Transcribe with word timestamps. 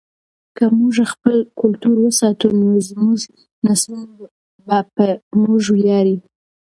که 0.55 0.65
موږ 0.77 0.95
خپل 1.13 1.37
کلتور 1.59 1.95
وساتو 2.05 2.47
نو 2.59 2.69
زموږ 2.89 3.19
نسلونه 3.65 4.09
به 4.67 4.77
په 4.95 5.05
موږ 5.41 5.61
ویاړي. 5.75 6.17